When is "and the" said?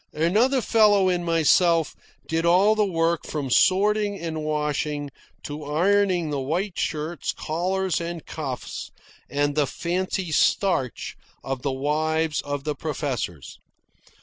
9.29-9.67